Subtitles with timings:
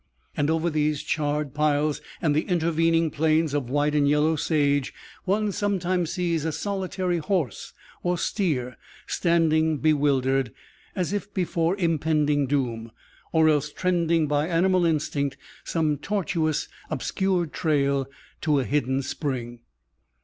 [0.35, 5.51] And over these charred piles and the intervening plains of white and yellow sage one
[5.51, 10.51] sometimes sees a solitary horse or steer standing bewildered,
[10.95, 12.91] as if before impending doom,
[13.31, 18.07] or else trending by animal instinct some tortuous, obscured trail
[18.41, 19.59] to a hidden spring.